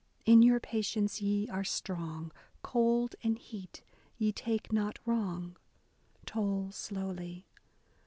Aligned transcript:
In 0.25 0.41
your 0.41 0.59
patience 0.59 1.21
ye 1.21 1.47
are 1.49 1.63
strong; 1.63 2.31
cold 2.63 3.13
and 3.21 3.37
heat 3.37 3.83
ye 4.17 4.31
take 4.31 4.73
not 4.73 4.97
wrong. 5.05 5.57
Toll 6.25 6.71
slowly. 6.71 7.45